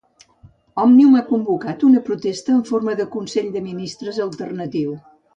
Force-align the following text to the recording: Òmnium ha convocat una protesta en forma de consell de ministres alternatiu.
Òmnium 0.83 1.17
ha 1.17 1.21
convocat 1.25 1.85
una 1.87 2.01
protesta 2.07 2.55
en 2.59 2.63
forma 2.69 2.95
de 3.01 3.05
consell 3.17 3.51
de 3.57 3.63
ministres 3.67 4.19
alternatiu. 4.25 4.97